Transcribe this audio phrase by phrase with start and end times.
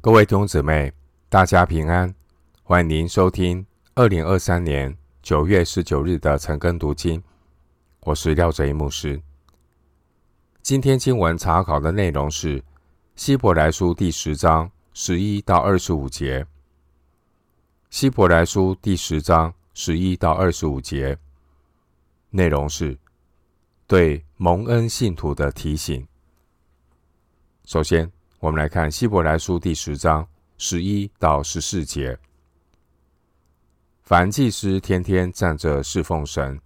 [0.00, 0.92] 各位弟兄姊妹，
[1.28, 2.14] 大家平安！
[2.62, 7.20] 欢迎您收听二零二三年九月十九日的晨更读经。
[8.02, 9.20] 我是廖哲一牧师。
[10.62, 12.62] 今天经文查考的内容是
[13.16, 16.46] 希伯来书第十章十一到二十五节。
[17.90, 21.18] 希伯来书第十章十一到二十五节
[22.30, 22.96] 内容是
[23.88, 26.06] 对蒙恩信徒的提醒。
[27.64, 28.08] 首先，
[28.40, 30.24] 我们来看希伯来书第十章
[30.58, 32.16] 十一到十四节。
[34.04, 36.60] 凡祭司天天站着侍奉神，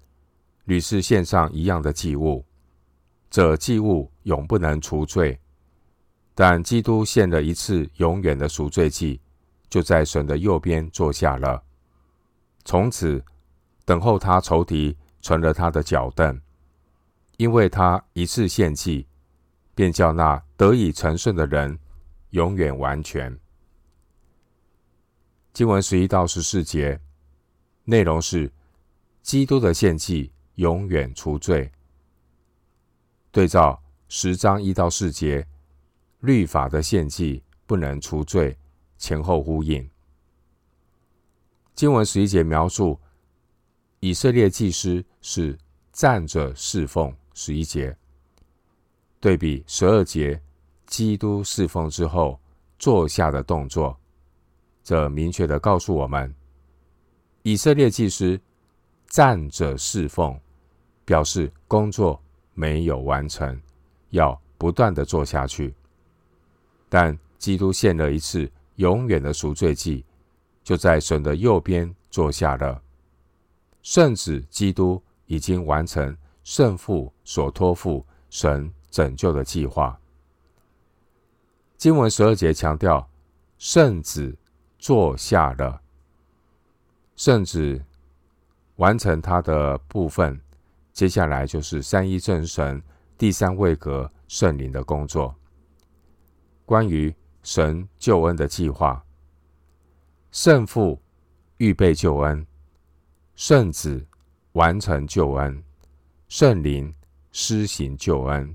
[0.65, 2.45] 屡次献上一样的祭物，
[3.31, 5.41] 这祭物永不能除罪。
[6.35, 9.19] 但基督献了一次永远的赎罪祭，
[9.71, 11.63] 就在神的右边坐下了。
[12.67, 13.25] 从此
[13.87, 16.39] 等候他仇敌成了他的脚凳，
[17.39, 19.07] 因为他一次献祭。
[19.75, 21.79] 便叫那得以成圣的人
[22.31, 23.39] 永远完全。
[25.53, 27.01] 经文十一到十四节
[27.85, 28.51] 内容是：
[29.23, 31.71] 基督的献祭永远除罪。
[33.31, 35.47] 对照十章一到四节，
[36.21, 38.57] 律法的献祭不能除罪，
[38.99, 39.89] 前后呼应。
[41.75, 43.01] 经文十一节描述
[44.01, 45.59] 以色列祭司是
[45.93, 47.97] 站着侍奉，十一节。
[49.23, 50.43] 对比十二节，
[50.85, 52.41] 基督侍奉之后
[52.77, 53.97] 坐下的动作，
[54.83, 56.35] 这明确地告诉我们，
[57.45, 58.41] 以色列祭司
[59.07, 60.37] 站着侍奉，
[61.05, 62.21] 表示工作
[62.53, 63.57] 没有完成，
[64.11, 65.73] 要不断地做下去。
[66.89, 70.05] 但基督献了一次永远的赎罪祭，
[70.65, 72.83] 就在神的右边坐下了。
[73.83, 79.99] 圣子基督已经完成圣父所托付神拯救的计划。
[81.77, 83.09] 经文十二节强调，
[83.59, 84.37] 圣子
[84.79, 85.81] 坐下了，
[87.17, 87.83] 圣子
[88.77, 90.41] 完成他的部分，
[90.93, 92.81] 接下来就是三一真神
[93.19, 95.35] 第三位格圣灵的工作。
[96.65, 99.05] 关于神救恩的计划，
[100.31, 101.01] 圣父
[101.57, 102.47] 预备救恩，
[103.35, 104.07] 圣子
[104.53, 105.61] 完成救恩，
[106.29, 106.95] 圣灵
[107.33, 108.55] 施行救恩。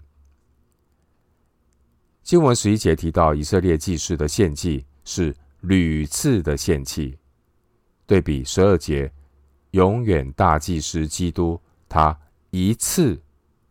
[2.28, 7.18] 经文十一节提到，以色列祭司的献祭是屡次的献祭，
[8.06, 9.10] 对比十二节，
[9.72, 11.58] 永远大祭司基督，
[11.88, 13.18] 他一次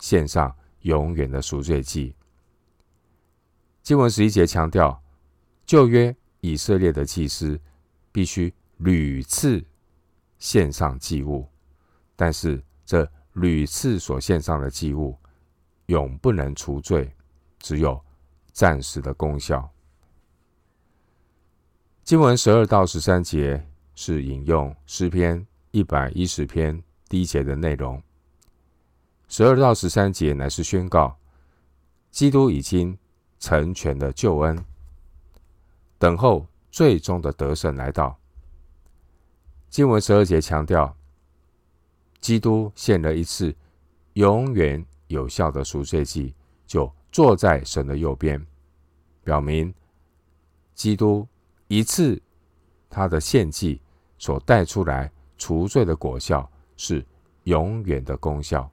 [0.01, 2.15] 献上永远的赎罪祭。
[3.83, 5.05] 经文十一节强调，
[5.67, 7.61] 旧约以色列的祭司
[8.11, 9.63] 必须屡次
[10.39, 11.47] 献上祭物，
[12.17, 15.15] 但是这屡次所献上的祭物
[15.89, 17.15] 永不能除罪，
[17.59, 18.03] 只有。
[18.57, 19.71] 暂时的功效。
[22.03, 28.03] 经文十二到十三节是引用诗篇一百一十篇第一节的内容。
[29.29, 31.19] 十二到十三节乃是宣告，
[32.11, 32.97] 基督已经
[33.39, 34.65] 成全的救恩，
[35.99, 38.19] 等候最终的得胜来到。
[39.69, 40.97] 经文十二节强调，
[42.23, 43.55] 基督献了一次
[44.15, 46.35] 永远有效的赎罪祭，
[46.67, 46.91] 就。
[47.17, 48.47] 坐在神的右边，
[49.25, 49.73] 表明
[50.75, 51.27] 基督
[51.67, 52.21] 一次
[52.91, 53.81] 他的献祭
[54.19, 57.03] 所带出来除罪的果效是
[57.45, 58.71] 永远的功效。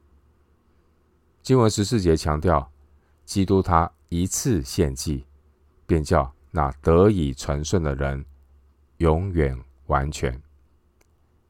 [1.42, 2.70] 经文十四节强调，
[3.24, 5.26] 基督他一次献祭，
[5.86, 8.26] 便叫那得以成圣的人
[8.98, 10.38] 永远完全。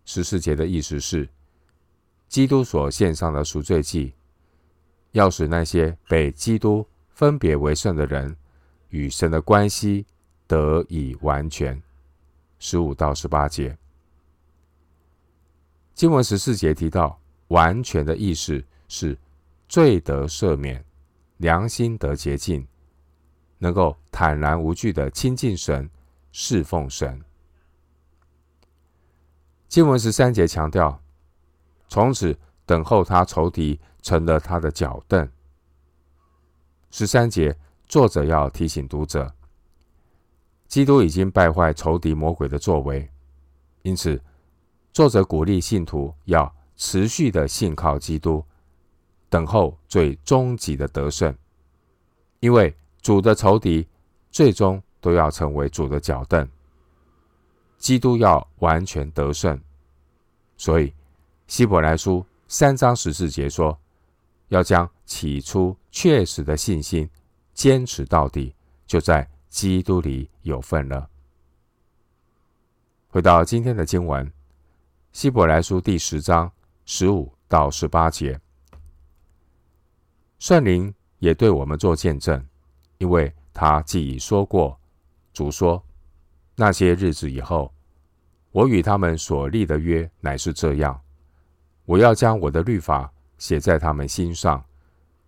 [0.05, 1.27] 十四节的意思是，
[2.27, 4.13] 基督所献上的赎罪祭。
[5.13, 8.35] 要使那些被基督分别为圣的人
[8.89, 10.05] 与神的关系
[10.45, 11.81] 得以完全。
[12.59, 13.77] 十五到十八节，
[15.93, 17.19] 经文十四节提到
[17.49, 19.17] “完全”的意思是
[19.67, 20.83] 罪得赦免，
[21.37, 22.65] 良心得洁净，
[23.57, 25.89] 能够坦然无惧的亲近神、
[26.31, 27.21] 侍奉神。
[29.67, 31.01] 经文十三节强调，
[31.89, 33.79] 从此等候他仇敌。
[34.03, 35.27] 成了他的脚凳。
[36.91, 37.57] 十三节，
[37.87, 39.33] 作者要提醒读者，
[40.67, 43.09] 基督已经败坏仇敌魔鬼的作为，
[43.81, 44.21] 因此
[44.91, 48.43] 作者鼓励信徒要持续的信靠基督，
[49.29, 51.33] 等候最终极的得胜。
[52.41, 53.87] 因为主的仇敌
[54.31, 56.45] 最终都要成为主的脚凳，
[57.77, 59.57] 基督要完全得胜。
[60.57, 60.93] 所以
[61.47, 63.75] 希伯来书三章十四节说。
[64.49, 67.09] 要将起初确实的信心
[67.55, 68.53] 坚持到底，
[68.85, 71.09] 就在基督里有份了。
[73.07, 74.31] 回到今天的经文，
[75.11, 76.51] 希伯来书第十章
[76.85, 78.39] 十五到十八节，
[80.37, 82.45] 圣灵也对我们做见证，
[82.99, 84.79] 因为他既已说过，
[85.33, 85.83] 主说，
[86.55, 87.73] 那些日子以后，
[88.51, 91.01] 我与他们所立的约乃是这样：
[91.85, 94.63] 我要将我的律法写在他们心上，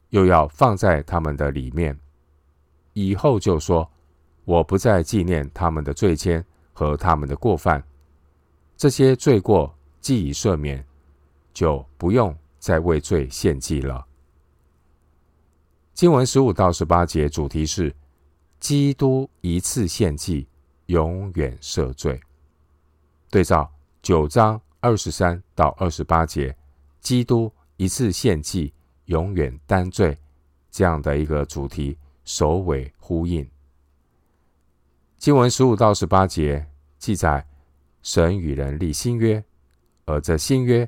[0.09, 1.99] 又要放在他们的里面。
[2.93, 3.89] 以后就说，
[4.45, 7.83] 我不再纪念他们的罪愆和他们的过犯，
[8.77, 10.85] 这些罪过既已赦免，
[11.53, 14.05] 就不用再为罪献祭了。
[15.93, 17.93] 经文十五到十八节主题是
[18.59, 20.47] 基督一次献祭，
[20.85, 22.19] 永远赦罪。
[23.29, 23.69] 对照
[24.01, 26.55] 九章二十三到二十八节，
[27.01, 28.71] 基督一次献祭，
[29.05, 30.15] 永远担罪，
[30.69, 31.97] 这样的一个主题。
[32.23, 33.47] 首尾呼应。
[35.17, 36.67] 经文十五到十八节
[36.99, 37.43] 记载，
[38.03, 39.43] 神与人立新约，
[40.05, 40.87] 而这新约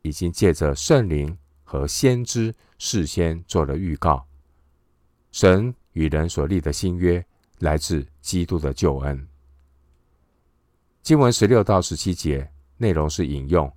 [0.00, 4.24] 已经借着圣灵和先知事先做了预告。
[5.32, 7.22] 神与人所立的新约
[7.58, 9.28] 来自基督的救恩。
[11.02, 13.70] 经文十六到十七节内容是引用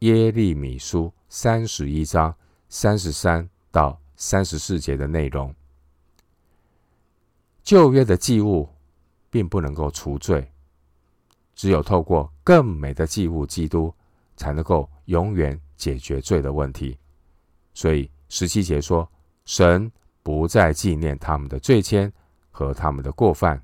[0.00, 2.34] 耶利米书三十一章
[2.68, 5.52] 三十三到三十四节的内容。
[7.62, 8.68] 旧约的祭物
[9.30, 10.50] 并不能够除罪，
[11.54, 13.92] 只有透过更美的祭物基督，
[14.36, 16.98] 才能够永远解决罪的问题。
[17.72, 19.10] 所以十七节说，
[19.44, 19.90] 神
[20.22, 22.10] 不再纪念他们的罪愆
[22.50, 23.62] 和他们的过犯，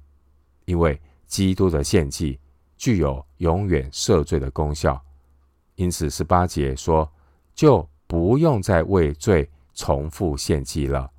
[0.65, 2.39] 因为基督的献祭
[2.79, 4.99] 具有永远赦罪的功效。
[5.75, 7.13] 因此十八节说，
[7.55, 11.11] 就不用再为罪重复献祭了。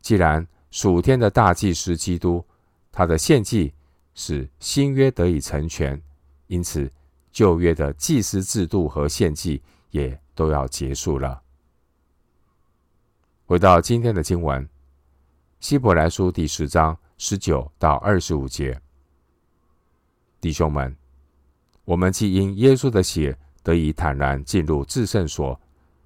[0.00, 2.44] 既然属天的大祭司基督，
[2.90, 3.72] 他的献祭
[4.14, 6.00] 使新约得以成全，
[6.46, 6.90] 因此
[7.30, 11.40] 旧约的祭司制度和献祭也都要结束了。
[13.46, 14.68] 回到今天的经文，
[15.60, 18.80] 希伯来书第十章十九到二十五节，
[20.44, 20.94] 弟兄们，
[21.86, 25.58] 我们既因耶稣的血得以坦然进入至圣所，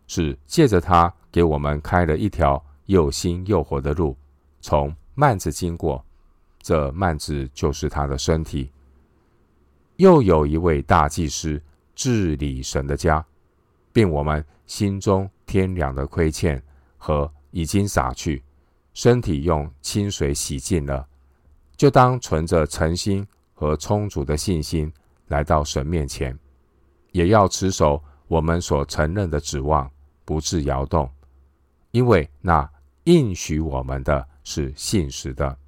[0.06, 4.16] 是借着他给我们开了一条又新又活的路。
[4.60, 6.06] 从幔子经过，
[6.62, 8.70] 这幔子就是他的身体。
[9.96, 11.60] 又有一位大祭司
[11.96, 13.26] 治理神的家，
[13.92, 16.62] 并我们心中天良的亏欠
[16.96, 18.40] 和已经洒去，
[18.94, 21.04] 身体用清水洗净了，
[21.76, 23.26] 就当存着诚心
[23.58, 24.92] 和充足的信心
[25.26, 26.38] 来到神面前，
[27.10, 29.90] 也要持守我们所承认的指望，
[30.24, 31.10] 不致摇动，
[31.90, 32.70] 因为那
[33.02, 34.24] 应许我们的。
[34.50, 35.58] 是信实的，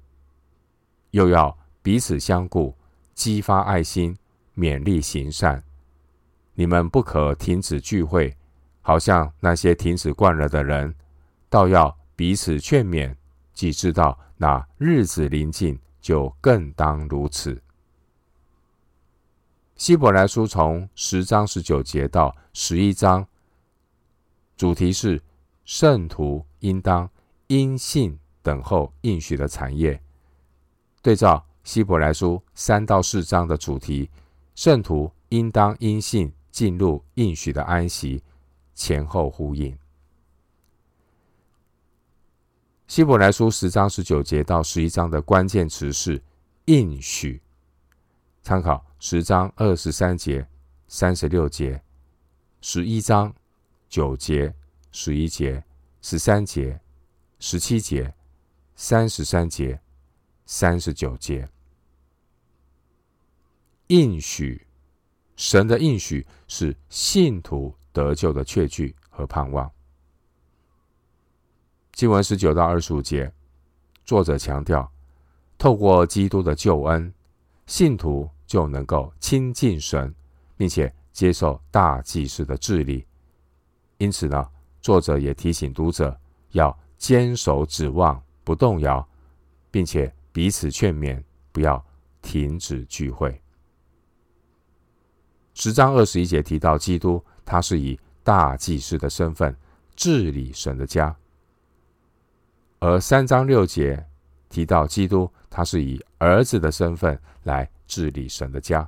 [1.11, 2.75] 又要彼此相顾，
[3.13, 4.17] 激发爱心，
[4.55, 5.63] 勉励行善。
[6.55, 8.35] 你们不可停止聚会，
[8.81, 10.95] 好像那些停止惯了的人，
[11.47, 13.15] 倒要彼此劝勉。
[13.53, 17.61] 既知道那日子临近，就更当如此。
[19.81, 23.27] 希伯来书从十章十九节到十一章，
[24.55, 25.19] 主题是
[25.65, 27.09] 圣徒应当
[27.47, 28.15] 因信。
[28.43, 29.99] 等候应许的产业，
[31.01, 34.07] 对照希伯来书三到四章的主题，
[34.53, 38.21] 圣徒应当因信进入应许的安息，
[38.75, 39.75] 前后呼应。
[42.87, 46.21] 希伯来书十章十九节到十一章的关键词是
[46.65, 47.41] 应许，
[48.41, 50.47] 参考十章二十三节、
[50.87, 51.81] 三十六节、
[52.61, 53.33] 十一章
[53.89, 54.53] 九节、
[54.91, 55.63] 十一节、
[56.01, 56.79] 十三节、
[57.39, 58.13] 十七节。
[58.73, 59.79] 三十三节、
[60.47, 61.47] 三十九节，
[63.87, 64.65] 应许，
[65.35, 69.71] 神的应许是信徒得救的确据和盼望。
[71.91, 73.31] 经文十九到二十五节，
[74.03, 74.91] 作者强调，
[75.59, 77.13] 透过基督的救恩，
[77.71, 80.13] 信徒就能够亲近神，
[80.57, 83.05] 并且接受大祭司的治理。
[83.97, 84.45] 因此呢，
[84.81, 88.21] 作者也提醒读者要坚守指望。
[88.43, 89.07] 不动摇，
[89.71, 91.23] 并且彼此劝勉，
[91.53, 91.81] 不要
[92.21, 93.41] 停止聚会。
[95.53, 99.55] 十章二十一节提到基督，他是以大祭司的身份
[99.95, 101.15] 治理神的家；
[102.79, 104.05] 而三章六节
[104.51, 108.87] 提到基督，他是以儿子的身份来治理神的家，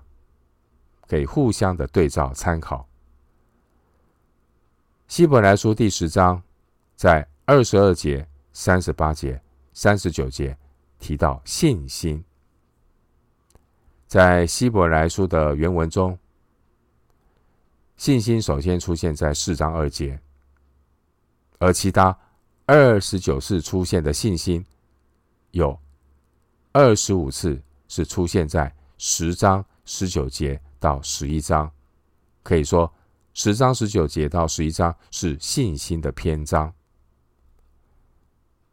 [1.07, 2.87] 可以互相的对照参考。
[5.07, 6.39] 希伯来书第十章
[6.95, 8.27] 在二十二节。
[8.55, 9.41] 三十八节、
[9.73, 10.55] 三十九节
[10.99, 12.23] 提到信心。
[14.05, 16.15] 在希伯来书的原文中，
[17.97, 20.19] 信心首先出现在四章二节，
[21.57, 22.15] 而其他
[22.67, 24.63] 二十九次出现的信心，
[25.53, 25.79] 有
[26.71, 31.71] 二十五次是出现在十章十九节到十一章。
[32.41, 32.91] 可以说，
[33.33, 36.73] 十章十九节到十一章是信心的篇章。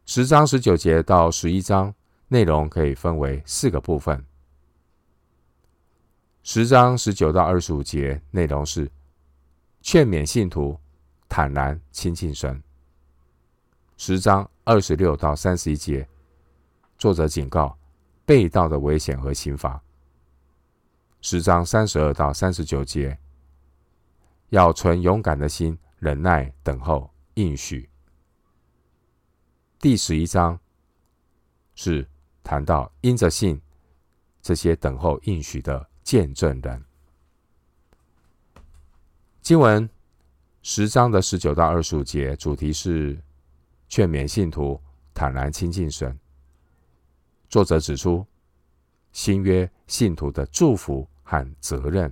[0.07, 1.93] 十章十九节到十一章
[2.27, 4.25] 内容可以分为四个部分。
[6.41, 8.91] 十章十九到二十五节内容是
[9.81, 10.75] 劝勉信徒
[11.29, 12.61] 坦然亲近神。
[13.97, 16.07] 十章二十六到三十一节，
[17.01, 17.75] 作者警告
[18.27, 19.81] 被盗的危险和刑罚。
[21.19, 23.17] 十章三十二到三十九节，
[24.49, 27.89] 要存勇敢的心，忍耐等候应许。
[29.79, 30.59] 第十一章
[31.73, 32.07] 是
[32.43, 33.59] 谈到因着信
[34.39, 35.89] 这些等候应许的。
[36.03, 36.83] 见证人。
[39.41, 39.89] 经文
[40.61, 43.19] 十章的十九到二十五节，主题是
[43.87, 44.79] 劝勉信徒
[45.13, 46.19] 坦然亲近神。
[47.51, 48.25] 作者指出
[49.11, 52.11] 新约信徒的祝福和责任。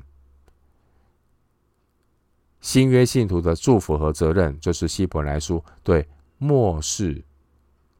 [2.59, 6.05] 新约信徒的祝福和责任，这是希伯来书对
[6.39, 7.23] 末世、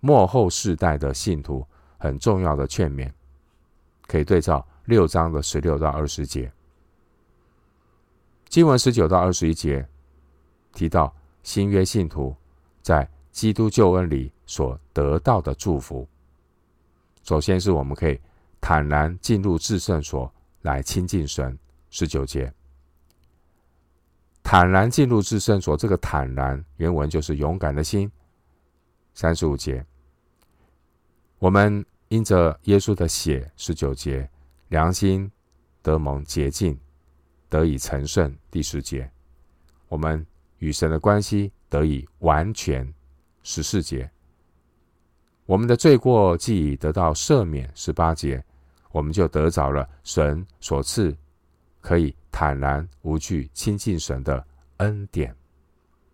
[0.02, 1.66] 末后世代的信徒
[1.98, 3.10] 很重要的劝勉，
[4.06, 4.68] 可以对照。
[4.84, 6.52] 六章的十六到二十节，
[8.50, 9.88] 经文十九到二十一节
[10.74, 12.36] 提到新约信徒
[12.82, 16.06] 在基督救恩里所得到的祝福。
[17.30, 18.20] 首先是我们可以
[18.60, 20.34] 坦然进入至圣所
[20.64, 21.56] 来亲近神。
[21.92, 22.52] 十九节，
[24.42, 28.12] 坦然进入至圣所，这个坦然原文就是勇敢的心。
[29.14, 29.86] 三十五节，
[31.38, 33.52] 我们因着耶稣的血。
[33.56, 34.28] 十九节。
[34.70, 35.32] 良心
[35.84, 36.80] 得蒙洁净，
[37.48, 38.36] 得以成圣。
[38.50, 39.12] 第十节，
[39.88, 40.26] 我们
[40.58, 42.92] 与神的关系得以完全。
[43.44, 44.10] 十四节，
[45.50, 47.68] 我们的罪过既已得到赦免。
[47.74, 48.46] 十八节，
[48.92, 51.18] 我们就得着了神所赐
[51.82, 54.46] 可以坦然无惧亲近神的
[54.78, 55.36] 恩典。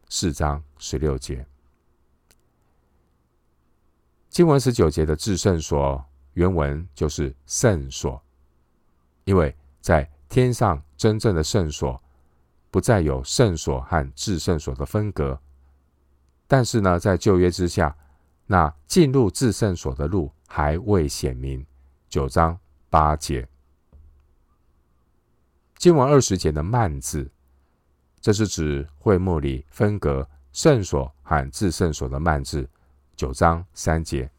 [0.07, 1.45] 四章十六节，
[4.29, 6.01] 经文十九节的至圣所
[6.35, 8.23] 原文就是圣所。
[9.25, 12.01] 因为在天上真正的圣所，
[12.71, 15.37] 不再有圣所和至圣所的分隔。
[16.47, 17.93] 但是呢，在旧约之下，
[18.45, 21.65] 那进入至圣所的路还未显明。
[22.09, 22.57] 九章
[22.89, 23.47] 八节，
[25.77, 27.29] 经文二十节的幔子，
[28.21, 32.69] 这是指会幕里分隔圣所和至圣所的幔子。
[33.15, 34.29] 九章三节，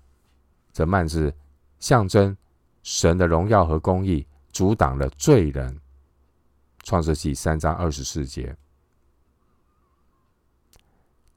[0.73, 1.35] 这幔子
[1.79, 2.37] 象征
[2.83, 4.27] 神的荣耀和公义。
[4.57, 5.79] 阻挡了罪人。
[6.83, 8.57] 创世记三章二十四节。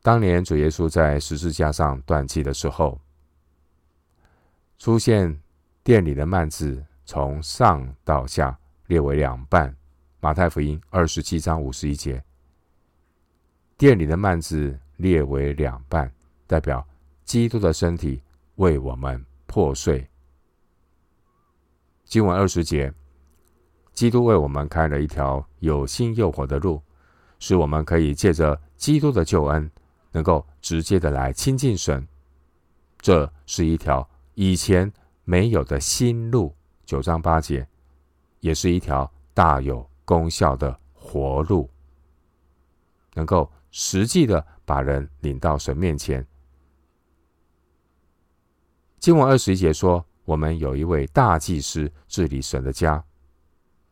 [0.02, 3.00] 当年主耶稣在十字架上断气的时候，
[4.78, 5.40] 出现
[5.84, 9.76] 殿里的幔子从上到下列为两半。
[10.22, 12.22] 马太福音二十七章五十一节，
[13.78, 16.12] 殿里的幔子列为两半，
[16.46, 16.86] 代表
[17.24, 18.22] 基督的身体
[18.56, 20.06] 为我们破碎。
[22.06, 22.94] 经文二十节。
[23.92, 26.82] 基督为我们开了一条有新又活的路，
[27.38, 29.70] 使我们可以借着基督的救恩，
[30.12, 32.08] 能够直接的来亲近神。
[33.00, 34.92] 这是一条以前
[35.24, 36.54] 没有的新路，
[36.86, 37.68] 九章八节，
[38.40, 41.70] 也是一条大有功效的活路，
[43.14, 46.26] 能够实际的把人领到神面前。
[49.00, 53.02] 经文二十一节说，我们有一位大祭司治理神的家。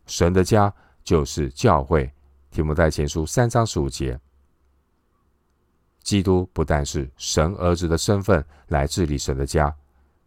[0.05, 2.11] 神的家就是教会，
[2.51, 4.19] 提摩太前书三章十五节。
[6.07, 9.75] 基督不但是神儿子的身份来治理神的家，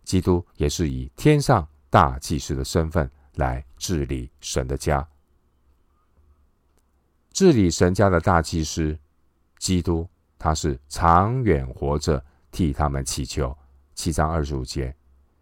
[0.04, 5.08] 基督也是以天上大祭司的身份来治理神的家。
[7.32, 8.94] 治理神家的大祭司，
[9.58, 10.06] 基督，
[10.38, 13.56] 他是长远活着替他们祈求。
[13.94, 14.94] 七章二十五节，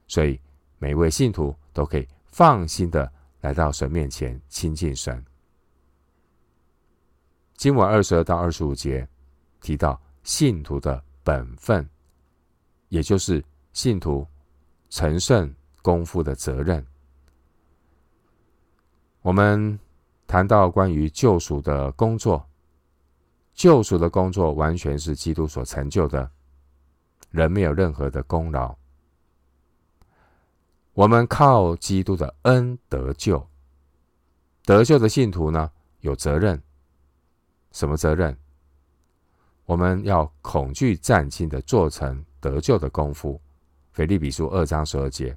[0.07, 0.41] 所以
[0.79, 3.13] 每位信徒都可以放心的。
[3.41, 5.25] 来到神面前亲近神。
[7.57, 9.09] 经文二十二到二十五节
[9.61, 11.89] 提到信徒的本分，
[12.91, 13.43] 也就是
[13.73, 14.27] 信徒
[14.91, 16.87] 成圣功夫的责任。
[19.23, 19.79] 我们
[20.27, 22.47] 谈到关于救赎的工作，
[23.55, 26.31] 救赎的工作完全是基督所成就的，
[27.31, 28.77] 人没有任何的功劳。
[30.93, 33.49] 我们靠基督的恩得救。
[34.67, 36.63] 得救的信徒呢，有责任。
[37.73, 38.37] 什么责任？
[39.69, 43.39] 我们要恐惧战兢的做成得救的功夫。
[43.93, 45.37] 腓立比书二章十二节。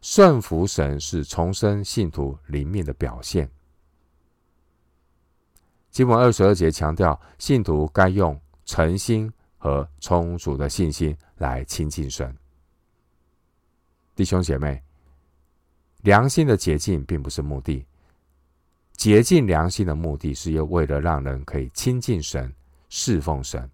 [0.00, 3.50] 顺服神是重生信徒灵命的表现。
[5.90, 12.34] 经文二十二节强调，信徒该用诚心和充足的信心来亲近神。
[14.16, 14.82] 弟兄姐妹，
[15.98, 17.84] 良心的洁净并不是目的，
[19.00, 22.54] 洁净良心的目的是要为了让人可以亲近神、
[22.90, 23.66] 侍奉神。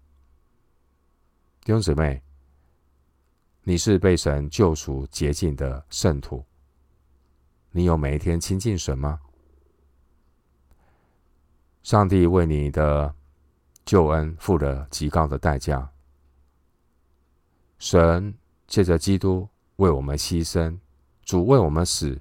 [1.65, 2.23] 弟兄姊妹。
[3.63, 6.45] 你是被神救赎洁净的圣徒，
[7.71, 9.19] 你有每一天亲近神吗？
[11.83, 13.13] 上帝为你的
[13.83, 15.91] 救恩付了极高的代价，
[17.77, 18.33] 神
[18.65, 20.79] 借着基督为我们牺牲，
[21.23, 22.17] 主为我们死，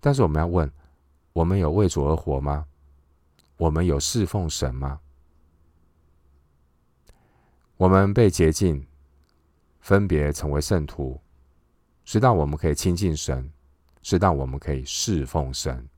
[0.00, 0.70] 但是我们要问：
[1.36, 2.66] 我们有为主而活吗？
[3.58, 5.00] 我们有侍奉神吗？
[7.76, 8.86] 我们被洁净。
[9.80, 11.20] 分别成为圣徒，
[12.04, 13.52] 是让我们可以亲近神，
[14.02, 15.88] 是让我们可以侍奉神。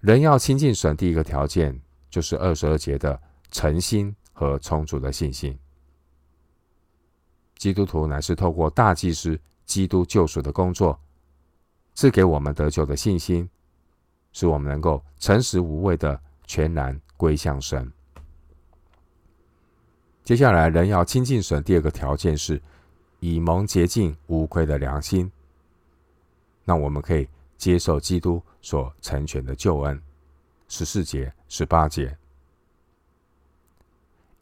[0.00, 3.20] 人要亲近神，第一个条件就是二十二节的
[3.50, 5.58] 诚心和充足的信心。
[7.56, 10.98] 基督徒乃是透过大祭司基督救赎的工作，
[11.94, 13.48] 赐给我们得救的信心，
[14.32, 17.90] 使我们能够诚实无畏的全然归向神。
[20.24, 22.60] 接下来，人要亲近神，第二个条件是
[23.20, 25.30] 以蒙洁净无愧的良心。
[26.64, 30.00] 那我们可以接受基督所成全的救恩。
[30.66, 32.16] 十四节、十八节，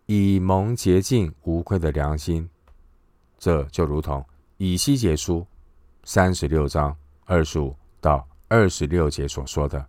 [0.06, 2.48] 以蒙洁净无愧的良心，
[3.38, 4.24] 这就如同
[4.56, 5.44] 以西结书
[6.04, 9.86] 三十六章二十五到二十六节所说的。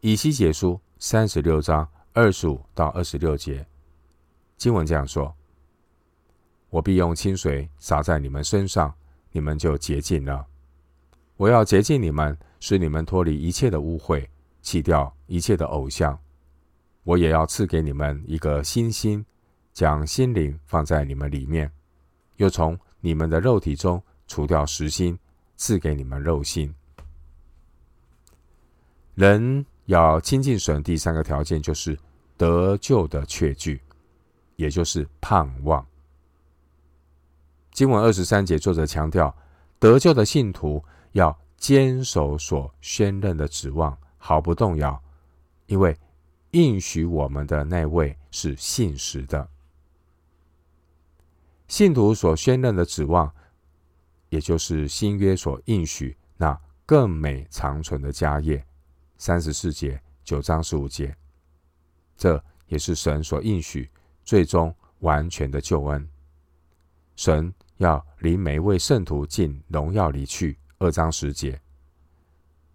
[0.00, 3.66] 以西结书三十六章二十五到二十六节。
[4.56, 5.34] 经文这样说
[6.70, 8.94] ：“我必用清水洒在你们身上，
[9.30, 10.46] 你们就洁净了。
[11.36, 14.24] 我要洁净你们，使你们脱离一切的污秽，
[14.60, 16.16] 弃掉一切的偶像。
[17.02, 19.24] 我也要赐给你们一个新心，
[19.72, 21.72] 将心灵放在你们里面，
[22.36, 25.18] 又从你们的肉体中除掉实心，
[25.62, 26.74] 赐给你们肉心。
[29.14, 31.96] 人要亲近神，第三个条件就是
[32.36, 33.80] 得救的确据。”
[34.56, 35.86] 也就是盼望。
[37.70, 39.32] 经文二十三节，作者强调，
[39.78, 45.00] 得救的信徒要坚守所宣认的指望，毫不动摇，
[45.66, 45.96] 因为
[46.50, 49.48] 应许我们的那位是信实的。
[51.68, 53.32] 信徒所宣认的指望，
[54.32, 58.64] 也就是新约所应许那更美长存的家业。
[59.18, 61.14] 三十四节、九章十五节，
[62.16, 63.90] 这也是神所应许。
[64.24, 66.08] 最终完全的救恩，
[67.14, 70.58] 神要离每位圣徒进荣耀里去。
[70.78, 71.60] 二章十节，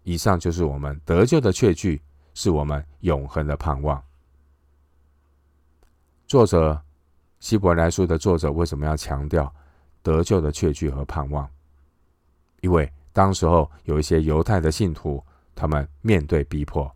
[0.04, 2.00] 以上就是我们得救的确据，
[2.34, 4.00] 是我们永恒的盼望。
[6.28, 6.80] 作者
[7.40, 9.52] 希伯来书的作者为什么要强调
[10.02, 11.48] 得救的确据和盼望？
[12.60, 15.22] 因为当时候有一些犹太的信徒，
[15.54, 16.90] 他们面对逼迫，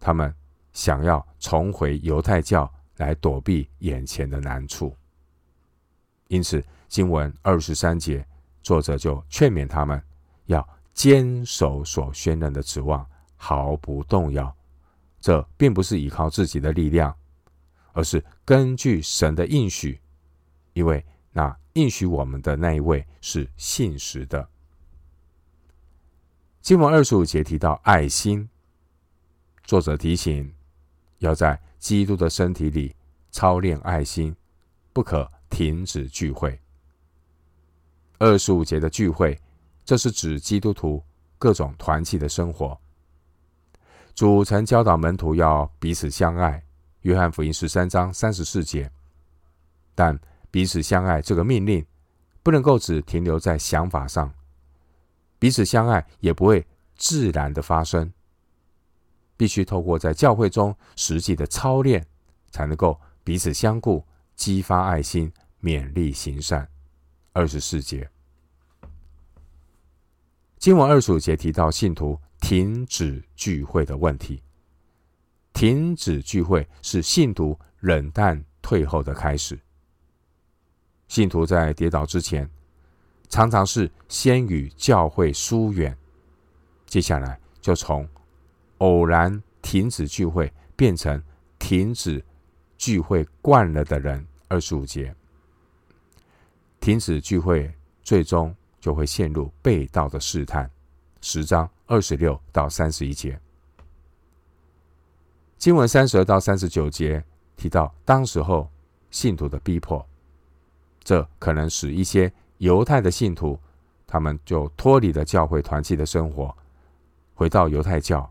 [0.00, 0.34] 他们
[0.72, 2.70] 想要重回犹太教。
[2.98, 4.96] 来躲避眼前的难处，
[6.28, 8.26] 因此经文二十三节，
[8.62, 10.02] 作者就劝勉他们
[10.46, 14.50] 要坚守所宣认的指望，毫不动摇。
[15.20, 17.14] 这并不是依靠自己的力量，
[17.92, 20.00] 而是根据神的应许，
[20.72, 24.48] 因为那应许我们的那一位是信实的。
[26.60, 28.48] 经文二十五节提到爱心，
[29.64, 30.52] 作者提醒
[31.18, 31.58] 要在。
[31.78, 32.92] 基督的身体里
[33.30, 34.34] 操练爱心，
[34.92, 36.58] 不可停止聚会。
[38.18, 39.38] 二十五节的聚会，
[39.84, 41.00] 这是指基督徒
[41.38, 42.76] 各种团契的生活。
[44.16, 46.60] 主曾教导门徒要彼此相爱，
[47.02, 48.90] 约翰福音十三章三十四节。
[49.94, 50.18] 但
[50.56, 51.84] 彼此相爱这个命令，
[52.42, 54.32] 不能够只停留在想法上，
[55.38, 56.66] 彼此相爱也不会
[56.96, 58.10] 自然的发生。
[59.36, 62.02] 必须透过在教会中实际的操练，
[62.50, 64.02] 才能够彼此相顾，
[64.34, 66.66] 激发爱心，勉励行善。
[67.34, 68.08] 二十四节，
[70.56, 74.42] 经文二十五节提到信徒停止聚会的问题。
[75.52, 79.60] 停止聚会是信徒冷淡退后的开始。
[81.08, 82.48] 信徒在跌倒之前，
[83.28, 85.96] 常常是先与教会疏远，
[86.86, 88.08] 接下来就从
[88.78, 91.22] 偶然停止聚会变成
[91.58, 92.24] 停止
[92.76, 94.26] 聚会惯了的人。
[94.48, 95.12] 二十五节，
[96.78, 100.70] 停止聚会，最终就会陷入被盗的试探。
[101.20, 103.36] 十章二十六到三十一节，
[105.58, 107.24] 经文三十二到三十九节
[107.56, 108.70] 提到，当时候
[109.10, 110.06] 信徒的逼迫，
[111.06, 113.56] 这可能使一些犹太的信徒，
[114.08, 116.52] 他们就脱离了教会团契的生活，
[117.32, 118.28] 回到犹太教，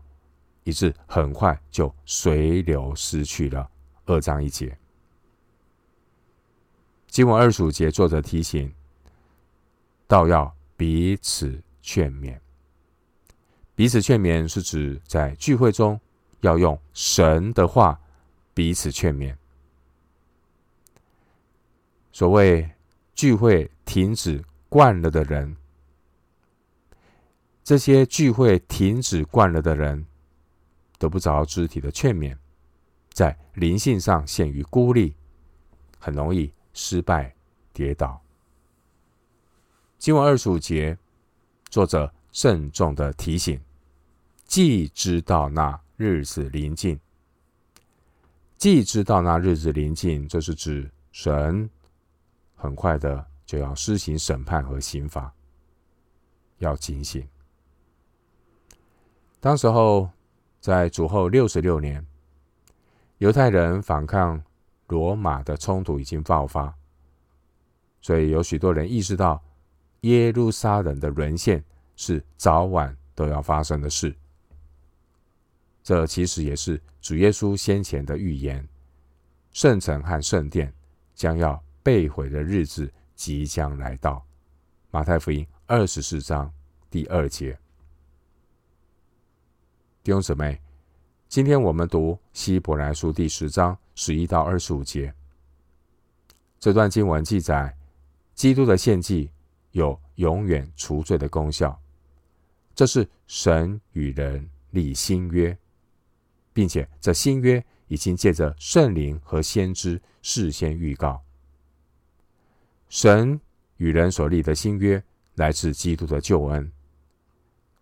[0.62, 3.66] 以致很快就随流失去了。
[4.04, 4.76] 二章一节，
[7.08, 8.70] 经文二十五节，作者提醒，
[10.06, 12.38] 倒要彼此劝勉。
[13.74, 15.98] 彼此劝勉是指在聚会中
[16.40, 17.98] 要用神的话
[18.52, 19.34] 彼此劝勉。
[22.16, 22.66] 所谓
[23.14, 25.54] 聚会停止惯了的人，
[27.62, 30.06] 这些聚会停止惯了的人，
[30.98, 32.34] 得不着肢体的劝勉，
[33.12, 35.14] 在灵性上陷于孤立，
[35.98, 37.34] 很容易失败
[37.74, 38.18] 跌倒。
[39.98, 40.96] 经文二十五节，
[41.68, 43.60] 作者郑重的提醒。
[44.46, 46.98] 既知道那日子临近，
[48.56, 51.68] 既知道那日子临近，这是指神
[52.56, 55.32] 很快的就要施行审判和刑罚，
[56.58, 57.24] 要警醒。
[59.38, 60.10] 当时候
[60.60, 62.04] 在主后六十六年，
[63.18, 64.42] 犹太人反抗
[64.88, 66.74] 罗马的冲突已经爆发，
[68.00, 69.40] 所以有许多人意识到
[70.00, 71.62] 耶路撒冷的沦陷
[71.94, 74.16] 是早晚都要发生的事。
[75.82, 78.68] 这其实也是主耶稣先前的预言，
[79.52, 80.74] 圣城和圣殿
[81.14, 84.26] 将要被毁的日子即将来到。
[84.90, 86.52] 马太福音二十四章
[86.90, 87.56] 第二节。
[90.02, 90.60] 弟兄姊妹，
[91.28, 95.14] 今天我们读希伯来书第十章十一到二十五节，
[96.58, 97.72] 这段经文记载，
[98.34, 99.30] 基督的献祭
[99.70, 101.80] 有永远除罪的功效，
[102.74, 105.56] 这是神与人立新约。
[106.52, 111.22] 并且，这新约已经借着圣灵和先知事先预告，
[112.88, 113.40] 神
[113.76, 115.02] 与人所立的新约
[115.34, 116.70] 来自基督的救恩。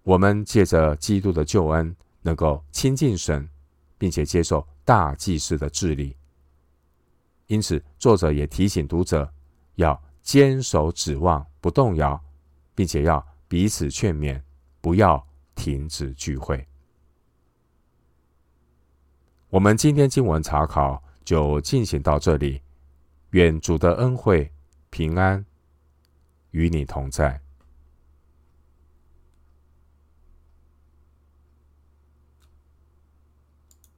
[0.02, 3.48] 我们借着基督的救恩，能够亲近神，
[3.96, 6.16] 并且接受大祭司的治理。
[7.46, 9.30] 因此，作者也提醒读者
[9.76, 12.22] 要坚守指望，不动摇，
[12.74, 14.40] 并且要彼此劝勉，
[14.80, 16.66] 不要停止聚会。
[19.48, 22.60] 我们今天经文查考就进行到这里，
[23.30, 24.50] 愿主的恩惠
[24.94, 25.44] 平安
[26.52, 27.43] 与你同在。